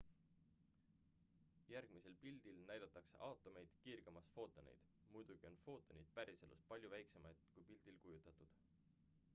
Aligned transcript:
järgmisel 1.73 2.15
pildil 2.23 2.63
näidatakse 2.69 3.19
aatomeid 3.27 3.75
kiirgamas 3.83 4.31
footoneid 4.37 4.89
muidugi 5.17 5.49
on 5.51 5.61
footonid 5.67 6.11
päriselus 6.17 6.65
palju 6.73 6.93
väiksemad 6.97 7.47
kui 7.53 7.67
pildil 7.71 8.03
kujutatud 8.07 8.61